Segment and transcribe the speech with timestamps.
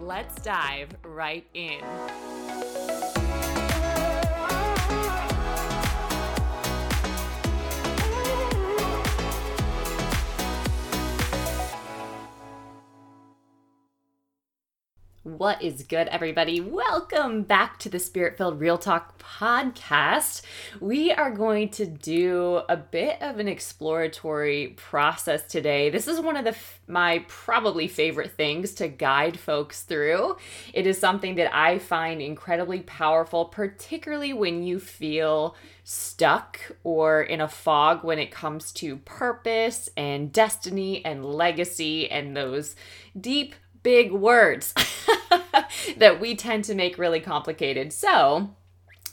[0.00, 1.80] let's dive right in.
[15.26, 16.60] What is good, everybody?
[16.60, 20.42] Welcome back to the Spirit Filled Real Talk podcast.
[20.78, 25.90] We are going to do a bit of an exploratory process today.
[25.90, 26.54] This is one of the
[26.86, 30.36] my probably favorite things to guide folks through.
[30.72, 37.40] It is something that I find incredibly powerful, particularly when you feel stuck or in
[37.40, 42.76] a fog when it comes to purpose and destiny and legacy and those
[43.20, 43.56] deep
[43.86, 44.74] big words
[45.96, 47.92] that we tend to make really complicated.
[47.92, 48.50] So,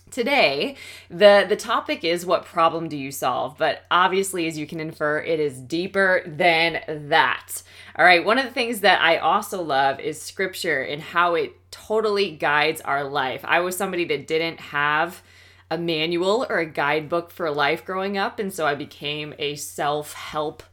[0.10, 0.76] today
[1.12, 3.56] the the topic is what problem do you solve?
[3.56, 7.62] But obviously as you can infer it is deeper than that.
[7.96, 11.54] All right one of the things that i also love is scripture and how it
[11.70, 13.42] totally guides our life.
[13.44, 15.22] I was somebody that didn't have
[15.70, 20.64] a manual or a guidebook for life growing up and so i became a self-help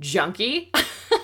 [0.00, 0.72] junkie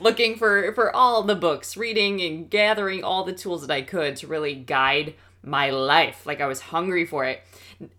[0.00, 4.16] looking for for all the books, reading and gathering all the tools that I could
[4.16, 6.26] to really guide my life.
[6.26, 7.42] Like I was hungry for it.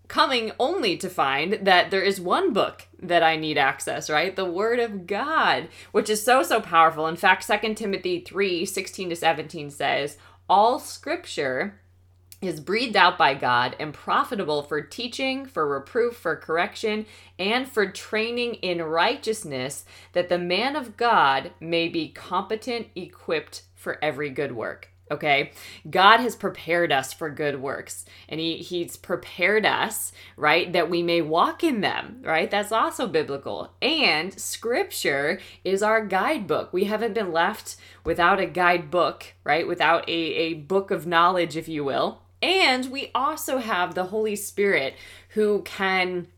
[0.08, 4.34] Coming only to find that there is one book that I need access, right?
[4.34, 7.06] The Word of God, which is so, so powerful.
[7.06, 11.80] In fact, 2 Timothy 3 16 to 17 says, All scripture
[12.40, 17.06] is breathed out by God and profitable for teaching, for reproof, for correction,
[17.38, 23.98] and for training in righteousness, that the man of God may be competent, equipped for
[24.02, 24.90] every good work.
[25.10, 25.52] Okay.
[25.88, 31.02] God has prepared us for good works and he, He's prepared us, right, that we
[31.02, 32.50] may walk in them, right?
[32.50, 33.72] That's also biblical.
[33.80, 36.74] And scripture is our guidebook.
[36.74, 39.66] We haven't been left without a guidebook, right?
[39.66, 44.36] Without a, a book of knowledge, if you will and we also have the Holy
[44.36, 44.94] Spirit
[45.30, 46.28] who can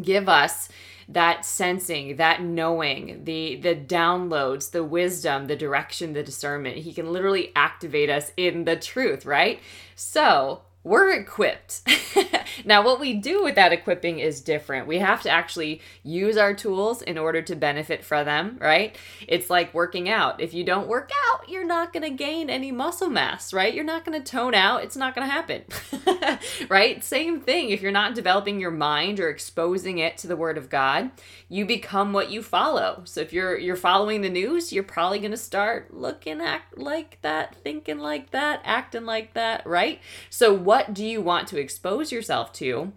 [0.00, 0.68] give us
[1.08, 7.12] that sensing that knowing the the downloads the wisdom the direction the discernment he can
[7.12, 9.60] literally activate us in the truth right
[9.94, 11.82] so we're equipped.
[12.64, 14.86] now, what we do with that equipping is different.
[14.86, 18.96] We have to actually use our tools in order to benefit from them, right?
[19.26, 20.40] It's like working out.
[20.40, 23.72] If you don't work out, you're not going to gain any muscle mass, right?
[23.72, 24.84] You're not going to tone out.
[24.84, 27.02] It's not going to happen, right?
[27.02, 27.70] Same thing.
[27.70, 31.10] If you're not developing your mind or exposing it to the Word of God,
[31.48, 33.02] you become what you follow.
[33.04, 37.18] So if you're you're following the news, you're probably going to start looking act like
[37.22, 40.00] that, thinking like that, acting like that, right?
[40.30, 42.92] So what do you want to expose yourself to?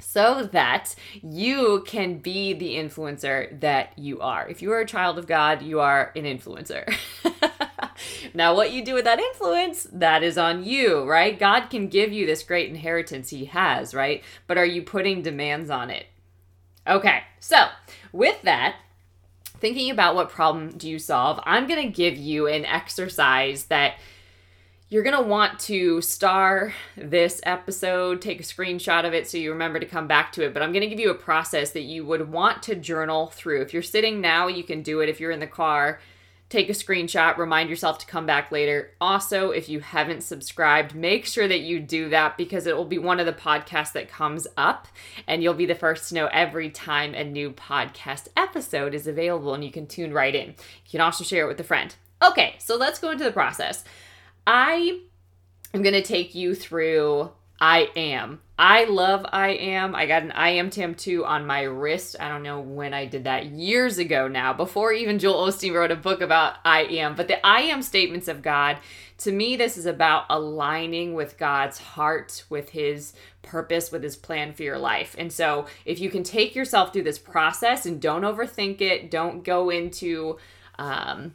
[0.00, 4.48] so that you can be the influencer that you are.
[4.48, 6.94] If you are a child of God, you are an influencer.
[8.34, 11.38] now, what you do with that influence, that is on you, right?
[11.38, 14.22] God can give you this great inheritance He has, right?
[14.46, 16.06] But are you putting demands on it?
[16.86, 17.66] Okay, so
[18.12, 18.76] with that,
[19.58, 23.98] thinking about what problem do you solve, I'm going to give you an exercise that
[24.90, 29.52] you're going to want to star this episode, take a screenshot of it so you
[29.52, 30.54] remember to come back to it.
[30.54, 33.60] But I'm going to give you a process that you would want to journal through.
[33.60, 35.10] If you're sitting now, you can do it.
[35.10, 36.00] If you're in the car,
[36.48, 38.92] take a screenshot, remind yourself to come back later.
[38.98, 42.96] Also, if you haven't subscribed, make sure that you do that because it will be
[42.96, 44.88] one of the podcasts that comes up
[45.26, 49.52] and you'll be the first to know every time a new podcast episode is available
[49.52, 50.48] and you can tune right in.
[50.48, 51.94] You can also share it with a friend.
[52.22, 53.84] Okay, so let's go into the process.
[54.50, 55.00] I
[55.74, 58.40] am going to take you through I am.
[58.58, 59.94] I love I am.
[59.94, 62.16] I got an I am tattoo on my wrist.
[62.18, 65.90] I don't know when I did that years ago now, before even Joel Osteen wrote
[65.90, 67.14] a book about I am.
[67.14, 68.78] But the I am statements of God,
[69.18, 73.12] to me, this is about aligning with God's heart, with his
[73.42, 75.14] purpose, with his plan for your life.
[75.18, 79.44] And so if you can take yourself through this process and don't overthink it, don't
[79.44, 80.38] go into,
[80.78, 81.34] um,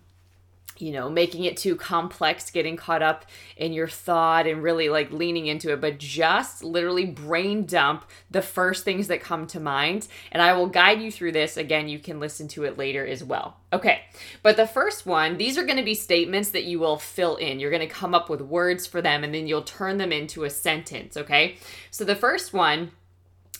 [0.77, 3.25] you know, making it too complex, getting caught up
[3.57, 8.41] in your thought and really like leaning into it, but just literally brain dump the
[8.41, 10.07] first things that come to mind.
[10.31, 11.57] And I will guide you through this.
[11.57, 13.57] Again, you can listen to it later as well.
[13.71, 14.01] Okay,
[14.43, 17.59] but the first one, these are going to be statements that you will fill in.
[17.59, 20.43] You're going to come up with words for them and then you'll turn them into
[20.43, 21.17] a sentence.
[21.17, 21.57] Okay,
[21.89, 22.91] so the first one,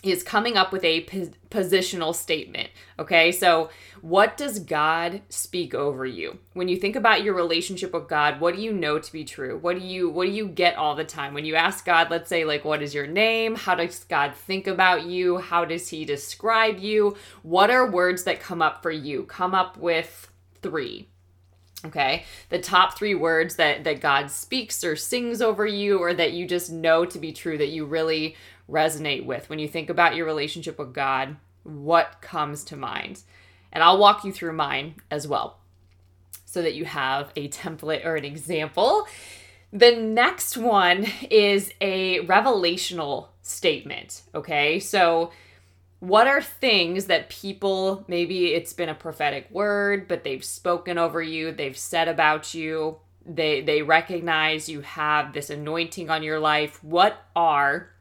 [0.03, 1.05] is coming up with a
[1.49, 2.69] positional statement.
[2.99, 3.69] Okay, so
[4.01, 6.39] what does God speak over you?
[6.51, 9.57] When you think about your relationship with God, what do you know to be true?
[9.57, 11.33] What do you what do you get all the time?
[11.33, 13.55] When you ask God, let's say like what is your name?
[13.55, 15.37] How does God think about you?
[15.37, 17.15] How does he describe you?
[17.41, 19.23] What are words that come up for you?
[19.23, 20.29] Come up with
[20.61, 21.07] 3
[21.85, 26.33] okay the top three words that that god speaks or sings over you or that
[26.33, 28.35] you just know to be true that you really
[28.69, 31.37] resonate with when you think about your relationship with God?
[31.63, 33.21] What comes to mind?
[33.71, 35.59] And I'll walk you through mine as well
[36.45, 39.07] so that you have a template or an example.
[39.71, 44.21] The next one is a revelational statement.
[44.35, 44.79] Okay.
[44.79, 45.31] So,
[45.99, 51.21] what are things that people, maybe it's been a prophetic word, but they've spoken over
[51.21, 56.83] you, they've said about you, they, they recognize you have this anointing on your life.
[56.83, 57.92] What are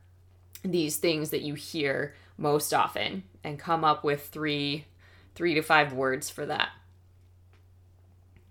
[0.62, 4.86] these things that you hear most often and come up with three
[5.34, 6.68] three to five words for that.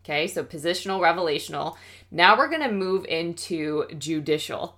[0.04, 1.76] Okay, so positional, revelational.
[2.10, 4.76] Now we're going to move into judicial.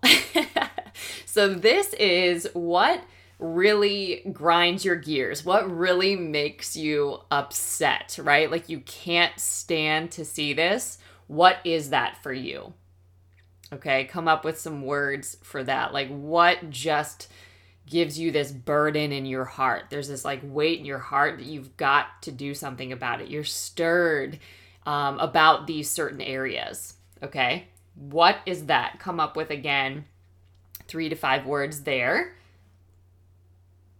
[1.26, 3.02] so this is what
[3.40, 8.52] really grinds your gears, what really makes you upset, right?
[8.52, 10.98] Like you can't stand to see this.
[11.28, 12.74] What is that for you?
[13.74, 15.94] Okay, come up with some words for that.
[15.94, 17.28] Like, what just
[17.90, 19.86] gives you this burden in your heart?
[19.90, 23.30] There's this like weight in your heart that you've got to do something about it.
[23.30, 24.38] You're stirred
[24.86, 26.94] um, about these certain areas.
[27.24, 27.66] Okay,
[27.96, 29.00] what is that?
[29.00, 30.06] Come up with again
[30.88, 32.36] three to five words there.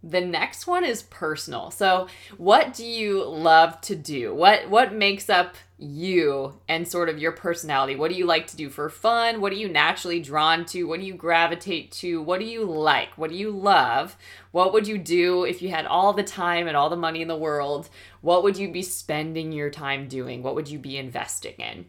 [0.06, 1.70] The next one is personal.
[1.70, 4.34] So, what do you love to do?
[4.34, 7.96] What what makes up you and sort of your personality?
[7.96, 9.40] What do you like to do for fun?
[9.40, 10.84] What are you naturally drawn to?
[10.84, 12.20] What do you gravitate to?
[12.20, 13.16] What do you like?
[13.16, 14.16] What do you love?
[14.50, 17.28] What would you do if you had all the time and all the money in
[17.28, 17.88] the world?
[18.20, 20.42] What would you be spending your time doing?
[20.42, 21.86] What would you be investing in?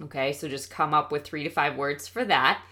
[0.00, 2.62] Okay, so just come up with 3 to 5 words for that.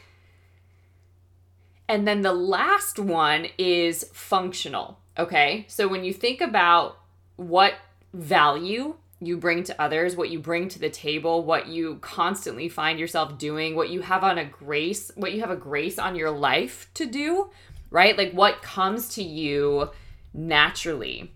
[1.88, 5.00] And then the last one is functional.
[5.18, 5.64] Okay.
[5.68, 6.98] So when you think about
[7.36, 7.74] what
[8.12, 13.00] value you bring to others, what you bring to the table, what you constantly find
[13.00, 16.30] yourself doing, what you have on a grace, what you have a grace on your
[16.30, 17.50] life to do,
[17.90, 18.16] right?
[18.16, 19.90] Like what comes to you
[20.32, 21.32] naturally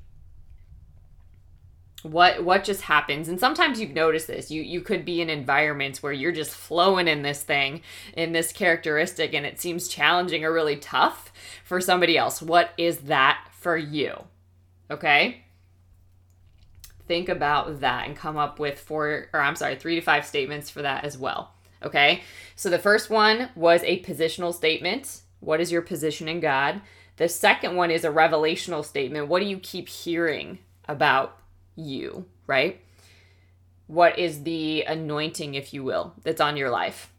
[2.03, 3.29] what what just happens.
[3.29, 4.51] And sometimes you notice this.
[4.51, 7.83] You you could be in environments where you're just flowing in this thing
[8.15, 11.33] in this characteristic and it seems challenging or really tough
[11.65, 12.43] for somebody else.
[12.43, 14.25] What is that for you?
[14.91, 15.45] Okay?
[17.07, 20.71] Think about that and come up with four or i'm sorry three to five statements
[20.71, 21.55] for that as well.
[21.85, 22.23] Okay?
[22.57, 25.23] So the first one was a positional statement.
[25.41, 26.81] What is your position in god?
[27.17, 29.29] The second one is a revelational statement.
[29.29, 31.39] What do you keep hearing about
[31.77, 32.81] you, right?
[33.87, 37.13] What is the anointing, if you will, that's on your life?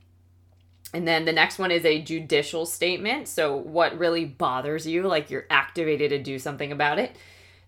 [0.94, 3.28] And then the next one is a judicial statement.
[3.28, 7.16] So, what really bothers you, like you're activated to do something about it.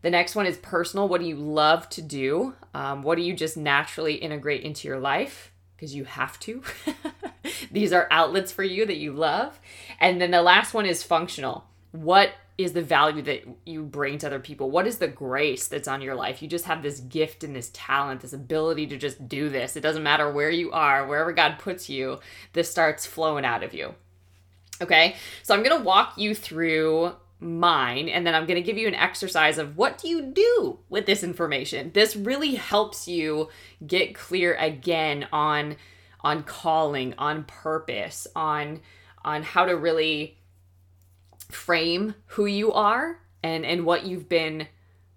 [0.04, 1.08] The next one is personal.
[1.08, 2.54] What do you love to do?
[2.76, 5.52] Um, what do you just naturally integrate into your life?
[5.76, 6.62] Because you have to.
[7.72, 9.60] These are outlets for you that you love.
[10.00, 11.66] And then the last one is functional.
[11.92, 14.72] What is the value that you bring to other people?
[14.72, 16.42] What is the grace that's on your life?
[16.42, 19.76] You just have this gift and this talent, this ability to just do this.
[19.76, 22.20] It doesn't matter where you are, wherever God puts you,
[22.54, 23.96] this starts flowing out of you.
[24.82, 28.96] Okay, so I'm gonna walk you through mine and then I'm to give you an
[28.96, 31.92] exercise of what do you do with this information.
[31.94, 33.50] This really helps you
[33.86, 35.76] get clear again on
[36.22, 38.82] on calling, on purpose, on
[39.24, 40.38] on how to really
[41.50, 44.68] frame who you are and and what you've been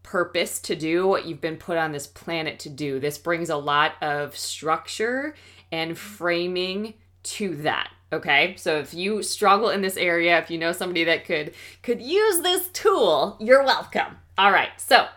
[0.02, 2.98] purposed to do, what you've been put on this planet to do.
[2.98, 5.34] This brings a lot of structure
[5.70, 7.90] and framing to that.
[8.10, 8.54] Okay?
[8.56, 12.40] So if you struggle in this area, if you know somebody that could could use
[12.40, 14.16] this tool, you're welcome.
[14.38, 14.70] All right.
[14.78, 15.08] So,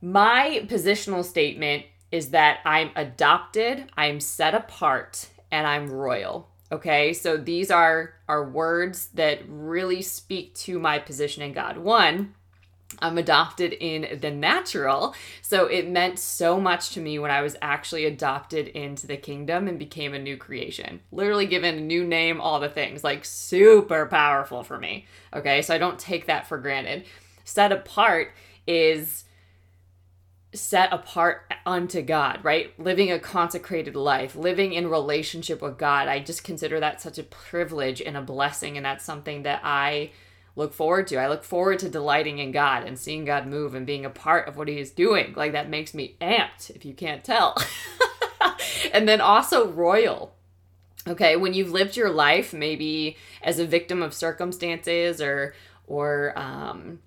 [0.00, 6.47] my positional statement is that I'm adopted, I'm set apart, and I'm royal.
[6.70, 11.78] Okay, so these are are words that really speak to my position in God.
[11.78, 12.34] One,
[13.00, 15.14] I'm adopted in the natural.
[15.42, 19.68] So it meant so much to me when I was actually adopted into the kingdom
[19.68, 21.00] and became a new creation.
[21.12, 25.06] Literally given a new name, all the things, like super powerful for me.
[25.34, 27.04] Okay, so I don't take that for granted.
[27.44, 28.32] Set apart
[28.66, 29.24] is
[30.54, 32.78] set apart unto God, right?
[32.80, 36.08] Living a consecrated life, living in relationship with God.
[36.08, 38.76] I just consider that such a privilege and a blessing.
[38.76, 40.10] And that's something that I
[40.56, 41.16] look forward to.
[41.16, 44.48] I look forward to delighting in God and seeing God move and being a part
[44.48, 45.34] of what He is doing.
[45.36, 47.56] Like that makes me amped, if you can't tell.
[48.92, 50.34] and then also royal.
[51.06, 55.54] Okay, when you've lived your life maybe as a victim of circumstances or
[55.86, 56.98] or um,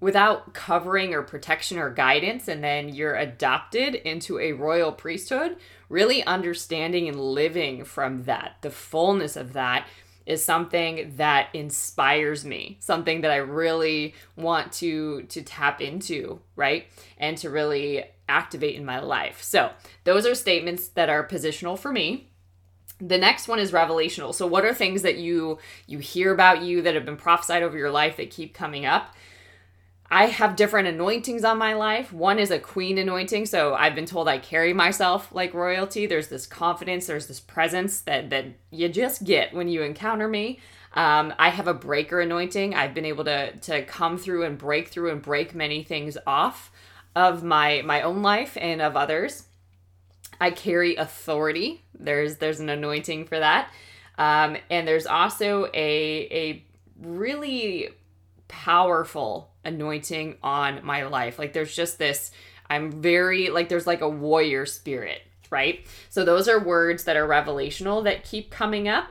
[0.00, 5.56] without covering or protection or guidance, and then you're adopted into a royal priesthood,
[5.88, 9.86] really understanding and living from that, the fullness of that
[10.26, 16.86] is something that inspires me something that i really want to to tap into right?
[17.18, 19.42] And to really activate in my life.
[19.42, 19.70] So
[20.04, 22.30] those are statements that are positional for me.
[23.00, 24.34] The next one is revelational.
[24.34, 27.76] So what are things that you you hear about you that have been prophesied over
[27.76, 29.14] your life that keep coming up
[30.14, 32.12] I have different anointings on my life.
[32.12, 36.06] One is a queen anointing, so I've been told I carry myself like royalty.
[36.06, 40.60] There's this confidence, there's this presence that that you just get when you encounter me.
[40.92, 42.76] Um, I have a breaker anointing.
[42.76, 46.70] I've been able to to come through and break through and break many things off
[47.16, 49.46] of my my own life and of others.
[50.40, 51.82] I carry authority.
[51.92, 53.68] There's there's an anointing for that,
[54.16, 56.64] um, and there's also a a
[57.00, 57.88] really
[58.46, 61.38] powerful anointing on my life.
[61.38, 62.30] Like there's just this,
[62.68, 65.86] I'm very, like there's like a warrior spirit, right?
[66.10, 69.06] So those are words that are revelational that keep coming up.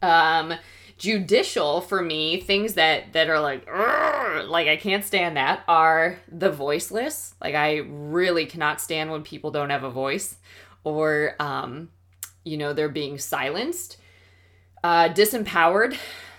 [0.00, 0.54] Um,
[0.98, 3.64] judicial for me things that that are like
[4.48, 9.52] like i can't stand that are the voiceless like i really cannot stand when people
[9.52, 10.36] don't have a voice
[10.82, 11.88] or um
[12.44, 13.96] you know they're being silenced
[14.82, 15.96] uh disempowered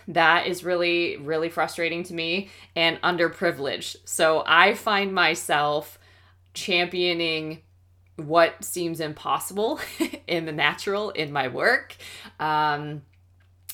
[0.10, 3.98] that is really, really frustrating to me and underprivileged.
[4.06, 6.00] So I find myself
[6.54, 7.62] championing
[8.16, 9.80] what seems impossible
[10.28, 11.96] in the natural in my work.
[12.40, 13.04] Um,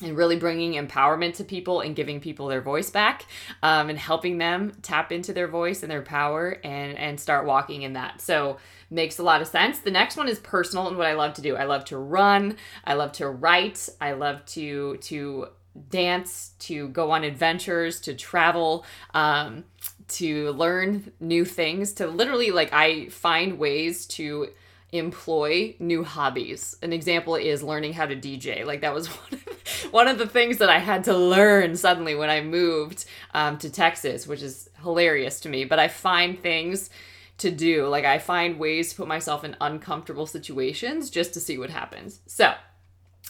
[0.02, 3.24] and really bringing empowerment to people and giving people their voice back
[3.62, 7.80] um, and helping them tap into their voice and their power and and start walking
[7.80, 8.58] in that so
[8.90, 11.40] makes a lot of sense the next one is personal and what i love to
[11.40, 15.48] do i love to run i love to write i love to to
[15.88, 19.64] dance, to go on adventures, to travel, um,
[20.08, 24.48] to learn new things, to literally like I find ways to
[24.92, 26.76] employ new hobbies.
[26.82, 28.64] An example is learning how to DJ.
[28.64, 32.14] Like that was one of, one of the things that I had to learn suddenly
[32.14, 33.04] when I moved
[33.34, 35.64] um, to Texas, which is hilarious to me.
[35.64, 36.90] But I find things
[37.38, 37.86] to do.
[37.88, 42.20] Like I find ways to put myself in uncomfortable situations just to see what happens.
[42.26, 42.54] So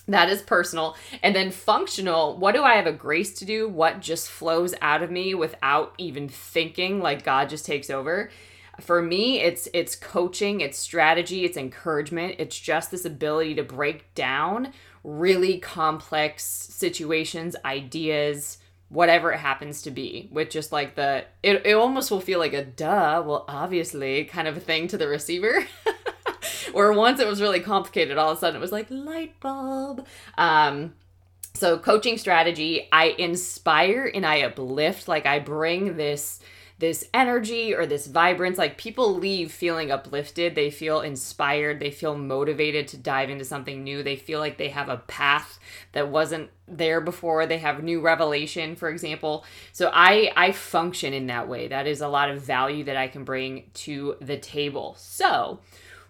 [0.09, 0.97] that is personal.
[1.23, 3.69] And then functional, what do I have a grace to do?
[3.69, 8.31] What just flows out of me without even thinking like God just takes over?
[8.81, 12.37] For me, it's it's coaching, it's strategy, it's encouragement.
[12.39, 14.73] It's just this ability to break down
[15.03, 18.59] really complex situations, ideas,
[18.89, 22.53] whatever it happens to be with just like the it, it almost will feel like
[22.53, 25.67] a duh well obviously kind of a thing to the receiver
[26.77, 30.07] Where once it was really complicated, all of a sudden it was like light bulb.
[30.37, 30.93] Um,
[31.55, 35.09] so coaching strategy, I inspire and I uplift.
[35.09, 36.39] Like I bring this
[36.79, 38.59] this energy or this vibrance.
[38.59, 40.55] Like people leave feeling uplifted.
[40.55, 41.81] They feel inspired.
[41.81, 44.03] They feel motivated to dive into something new.
[44.03, 45.59] They feel like they have a path
[45.93, 47.47] that wasn't there before.
[47.47, 49.47] They have new revelation for example.
[49.73, 51.69] So i i function in that way.
[51.69, 54.95] That is a lot of value that i can bring to the table.
[54.99, 55.61] So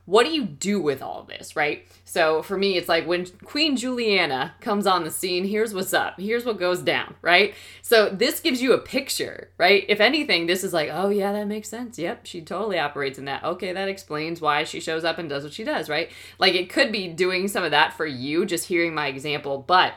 [0.06, 1.86] what do you do with all this, right?
[2.04, 6.18] So for me, it's like when Queen Juliana comes on the scene, here's what's up,
[6.18, 7.54] here's what goes down, right?
[7.82, 9.84] So this gives you a picture, right?
[9.88, 11.98] If anything, this is like, oh yeah, that makes sense.
[11.98, 13.44] Yep, she totally operates in that.
[13.44, 16.10] Okay, that explains why she shows up and does what she does, right?
[16.38, 19.94] Like it could be doing some of that for you, just hearing my example, but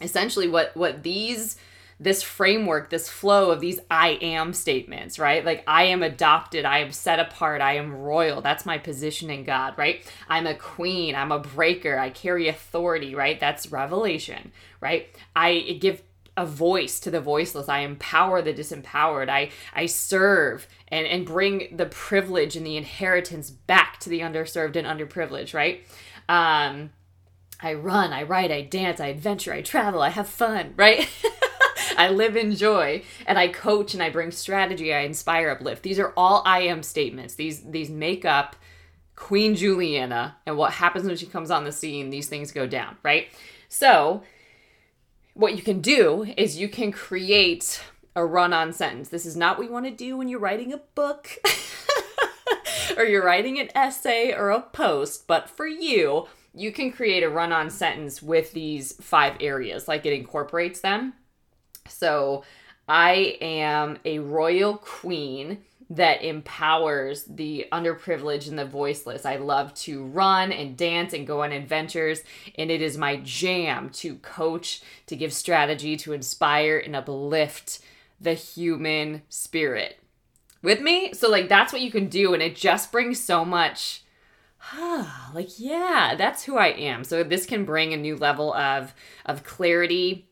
[0.00, 1.56] essentially what what these
[1.98, 5.44] this framework, this flow of these I am statements, right?
[5.44, 8.42] Like, I am adopted, I am set apart, I am royal.
[8.42, 10.04] That's my position in God, right?
[10.28, 13.40] I'm a queen, I'm a breaker, I carry authority, right?
[13.40, 15.08] That's revelation, right?
[15.34, 16.02] I give
[16.36, 17.68] a voice to the voiceless.
[17.68, 19.30] I empower the disempowered.
[19.30, 24.76] I I serve and and bring the privilege and the inheritance back to the underserved
[24.76, 25.86] and underprivileged, right?
[26.28, 26.90] Um
[27.62, 31.08] I run, I write, I dance, I adventure, I travel, I have fun, right?
[31.96, 35.82] I live in joy, and I coach and I bring strategy, I inspire, uplift.
[35.82, 37.34] These are all I am statements.
[37.34, 38.56] These these make up
[39.16, 42.96] Queen Juliana and what happens when she comes on the scene, these things go down,
[43.02, 43.28] right?
[43.68, 44.22] So,
[45.34, 47.82] what you can do is you can create
[48.14, 49.08] a run on sentence.
[49.08, 51.28] This is not what you want to do when you're writing a book
[52.96, 57.28] or you're writing an essay or a post, but for you, you can create a
[57.28, 61.14] run on sentence with these five areas, like it incorporates them.
[61.88, 62.44] So,
[62.88, 69.24] I am a royal queen that empowers the underprivileged and the voiceless.
[69.24, 72.22] I love to run and dance and go on adventures,
[72.56, 77.80] and it is my jam to coach, to give strategy, to inspire and uplift
[78.20, 79.98] the human spirit.
[80.62, 81.12] With me?
[81.12, 84.02] So, like, that's what you can do, and it just brings so much.
[85.34, 87.04] Like yeah, that's who I am.
[87.04, 90.28] So this can bring a new level of of clarity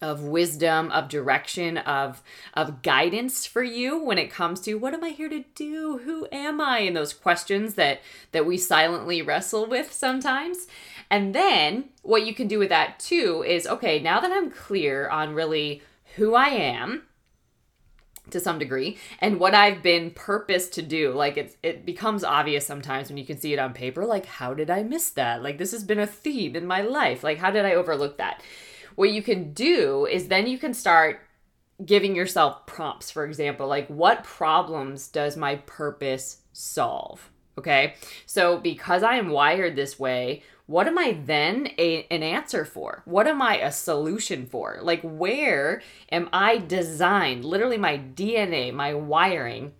[0.00, 2.22] of wisdom of direction of
[2.54, 6.26] of guidance for you when it comes to what am i here to do who
[6.30, 8.00] am i and those questions that
[8.32, 10.66] that we silently wrestle with sometimes
[11.10, 15.08] and then what you can do with that too is okay now that i'm clear
[15.08, 15.82] on really
[16.16, 17.02] who i am
[18.30, 21.12] to some degree and what I've been purposed to do.
[21.12, 24.54] Like it it becomes obvious sometimes when you can see it on paper like how
[24.54, 25.42] did I miss that?
[25.42, 27.22] Like this has been a theme in my life.
[27.24, 28.42] Like how did I overlook that?
[28.98, 31.20] What you can do is then you can start
[31.86, 37.30] giving yourself prompts, for example, like what problems does my purpose solve?
[37.56, 37.94] Okay.
[38.26, 43.02] So because I am wired this way, what am I then a, an answer for?
[43.04, 44.80] What am I a solution for?
[44.82, 47.44] Like, where am I designed?
[47.44, 49.74] Literally, my DNA, my wiring,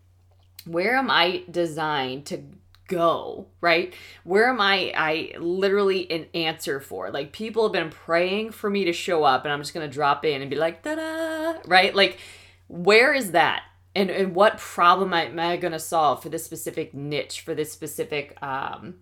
[0.64, 2.44] where am I designed to
[2.88, 3.94] go right?
[4.24, 7.10] Where am i i literally an answer for?
[7.10, 10.24] Like people have been praying for me to show up and i'm just gonna drop
[10.24, 11.94] in and be like ta-da right?
[11.94, 12.18] Like
[12.66, 13.62] where is that?
[13.94, 18.36] And and what problem am i gonna solve for this specific niche for this specific
[18.42, 18.96] um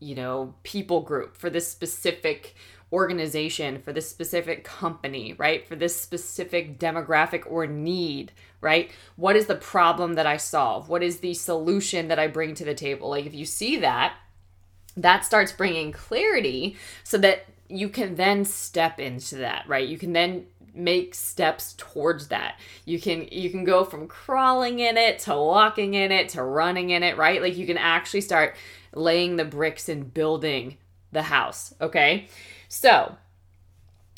[0.00, 2.54] you know people group for this specific
[2.94, 5.66] organization, for this specific company, right?
[5.66, 8.90] For this specific demographic or need, right?
[9.16, 10.88] What is the problem that I solve?
[10.88, 13.10] What is the solution that I bring to the table?
[13.10, 14.14] Like, if you see that,
[14.96, 19.88] that starts bringing clarity so that you can then step into that, right?
[19.88, 22.58] You can then make steps towards that.
[22.84, 26.90] You can you can go from crawling in it to walking in it to running
[26.90, 27.40] in it, right?
[27.40, 28.56] Like you can actually start
[28.92, 30.76] laying the bricks and building
[31.12, 32.28] the house, okay?
[32.74, 33.16] So,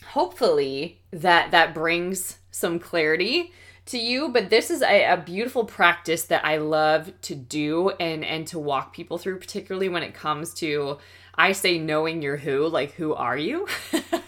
[0.03, 3.53] hopefully that that brings some clarity
[3.85, 8.25] to you but this is a, a, beautiful practice that i love to do and
[8.25, 10.97] and to walk people through particularly when it comes to
[11.35, 13.67] i say knowing your who like who are you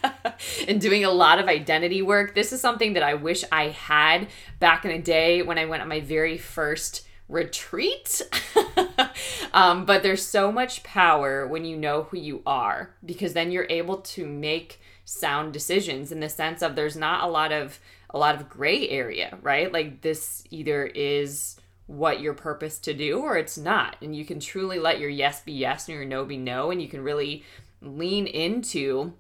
[0.69, 4.27] and doing a lot of identity work this is something that i wish i had
[4.59, 8.23] back in the day when i went on my very first retreat.
[9.53, 13.67] um, but there's so much power when you know who you are because then you're
[13.69, 18.19] able to make sound decisions in the sense of there's not a lot of a
[18.19, 19.73] lot of gray area, right?
[19.73, 23.97] Like this either is what your purpose to do or it's not.
[24.01, 26.81] And you can truly let your yes be yes and your no be no and
[26.81, 27.45] you can really
[27.81, 29.13] lean into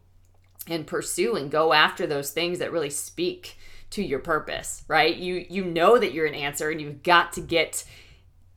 [0.66, 3.59] and pursue and go after those things that really speak
[3.90, 5.16] to your purpose, right?
[5.16, 7.85] You you know that you're an answer and you've got to get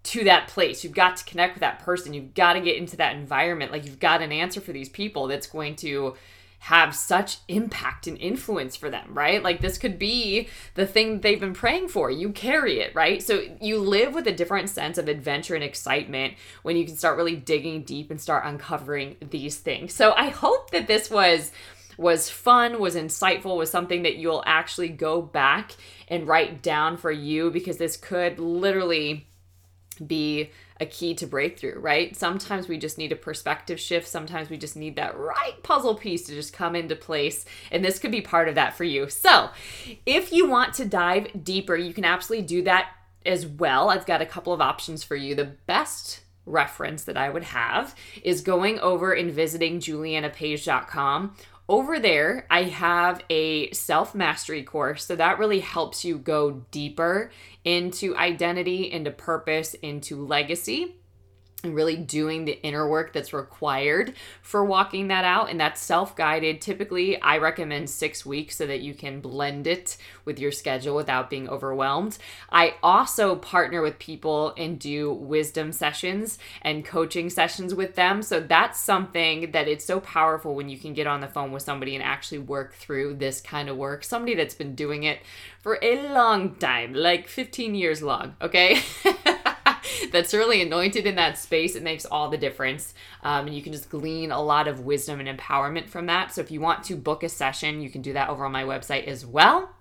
[0.04, 0.84] to that place.
[0.84, 2.14] You've got to connect with that person.
[2.14, 3.72] You've got to get into that environment.
[3.72, 6.16] Like you've got an answer for these people that's going to
[6.62, 9.42] have such impact and influence for them, right?
[9.42, 12.12] Like this could be the thing they've been praying for.
[12.12, 13.22] You carry it, right?
[13.22, 17.18] So you live with a different sense of adventure and excitement when you can start
[17.18, 19.96] really digging deep and start uncovering these things.
[19.96, 21.52] So I hope that this was
[21.98, 25.72] was fun, was insightful, was something that you'll actually go back
[26.08, 29.28] and write down for you because this could literally
[30.06, 32.15] be a key to breakthrough, right?
[32.15, 34.08] Sometimes we just need a perspective shift.
[34.08, 37.45] Sometimes we just need that right puzzle piece to just come into place.
[37.71, 39.10] And this could be part of that for you.
[39.10, 39.49] So,
[40.06, 42.89] if you want to dive deeper, you can absolutely do that
[43.25, 43.89] as well.
[43.89, 45.36] I've got a couple of options for you.
[45.36, 51.36] The best reference that I would have is going over and visiting julianapage.com
[51.69, 55.06] over there, I have a self mastery course.
[55.06, 57.32] So that really helps you go deeper
[57.63, 60.95] into identity, into purpose, into legacy.
[61.63, 65.50] And really doing the inner work that's required for walking that out.
[65.50, 66.62] And that's self guided.
[66.62, 71.30] Typically, I recommend six weeks so that you can blend it with your schedule without
[71.30, 72.17] being overwhelmed.
[72.50, 78.21] I also partner with people and do wisdom sessions and coaching sessions with them.
[78.21, 81.63] So that's something that it's so powerful when you can get on the phone with
[81.63, 84.04] somebody and actually work through this kind of work.
[84.04, 85.19] Somebody that's been doing it
[85.62, 88.82] for a long time, like 15 years long, okay?
[90.12, 92.94] that's really anointed in that space, it makes all the difference.
[93.24, 96.34] Um, and you can just glean a lot of wisdom and empowerment from that.
[96.34, 98.63] So if you want to book a session, you can do that over on my
[98.63, 99.74] website as well.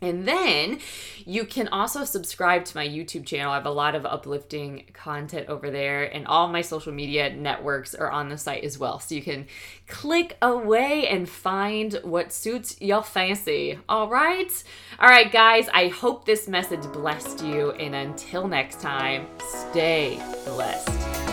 [0.00, 0.80] And then
[1.24, 3.52] you can also subscribe to my YouTube channel.
[3.52, 7.94] I have a lot of uplifting content over there, and all my social media networks
[7.94, 9.00] are on the site as well.
[9.00, 9.46] So you can
[9.88, 13.78] click away and find what suits your fancy.
[13.88, 14.52] All right?
[14.98, 17.70] All right, guys, I hope this message blessed you.
[17.72, 19.26] And until next time,
[19.70, 21.25] stay blessed.